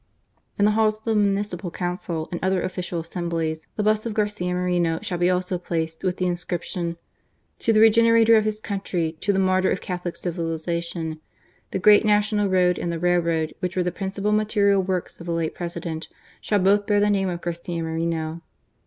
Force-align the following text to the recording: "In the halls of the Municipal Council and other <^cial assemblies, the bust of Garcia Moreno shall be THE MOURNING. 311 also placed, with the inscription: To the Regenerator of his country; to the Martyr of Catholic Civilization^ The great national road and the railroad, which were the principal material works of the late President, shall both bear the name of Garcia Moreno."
"In 0.57 0.65
the 0.65 0.71
halls 0.71 0.97
of 0.97 1.03
the 1.03 1.15
Municipal 1.15 1.69
Council 1.69 2.27
and 2.31 2.39
other 2.43 2.63
<^cial 2.63 3.01
assemblies, 3.01 3.67
the 3.75 3.83
bust 3.83 4.03
of 4.07 4.15
Garcia 4.15 4.51
Moreno 4.51 4.97
shall 5.03 5.19
be 5.19 5.27
THE 5.27 5.33
MOURNING. 5.33 5.43
311 5.43 5.57
also 5.57 5.57
placed, 5.59 6.03
with 6.03 6.17
the 6.17 6.25
inscription: 6.25 6.97
To 7.59 7.71
the 7.71 7.79
Regenerator 7.81 8.35
of 8.35 8.43
his 8.45 8.59
country; 8.59 9.15
to 9.19 9.31
the 9.31 9.37
Martyr 9.37 9.69
of 9.69 9.79
Catholic 9.79 10.15
Civilization^ 10.15 11.19
The 11.69 11.77
great 11.77 12.03
national 12.03 12.49
road 12.49 12.79
and 12.79 12.91
the 12.91 12.97
railroad, 12.97 13.53
which 13.59 13.75
were 13.75 13.83
the 13.83 13.91
principal 13.91 14.31
material 14.31 14.81
works 14.81 15.19
of 15.19 15.27
the 15.27 15.33
late 15.33 15.53
President, 15.53 16.07
shall 16.39 16.57
both 16.57 16.87
bear 16.87 16.99
the 16.99 17.11
name 17.11 17.29
of 17.29 17.41
Garcia 17.41 17.83
Moreno." 17.83 18.41